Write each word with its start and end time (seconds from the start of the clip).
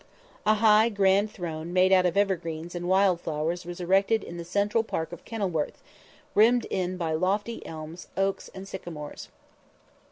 A 0.47 0.55
high 0.55 0.89
grand 0.89 1.29
throne 1.31 1.73
made 1.73 1.91
out 1.91 2.07
of 2.07 2.17
evergreens 2.17 2.73
and 2.73 2.89
wild 2.89 3.21
flowers 3.21 3.67
was 3.67 3.79
erected 3.79 4.23
in 4.23 4.37
the 4.37 4.43
central 4.43 4.83
park 4.83 5.11
of 5.11 5.25
Kenilworth, 5.25 5.83
rimmed 6.33 6.65
in 6.71 6.97
by 6.97 7.13
lofty 7.13 7.63
elms, 7.67 8.07
oaks 8.17 8.49
and 8.55 8.67
sycamores. 8.67 9.27